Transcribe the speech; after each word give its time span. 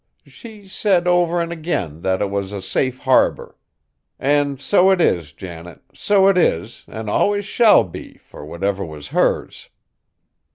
She 0.25 0.67
said 0.67 1.05
over 1.07 1.39
an' 1.39 1.51
agin 1.51 2.01
that 2.01 2.23
it 2.23 2.31
was 2.31 2.51
a 2.51 2.59
safe 2.59 2.97
harbor. 3.01 3.55
An' 4.17 4.57
so 4.57 4.89
't 4.89 4.99
is, 4.99 5.31
Janet, 5.31 5.81
so 5.93 6.25
't 6.25 6.39
is, 6.41 6.85
an' 6.87 7.07
allus 7.07 7.45
shall 7.45 7.83
be 7.83 8.17
fur 8.17 8.43
whatever 8.43 8.83
was 8.83 9.09
hers! 9.09 9.69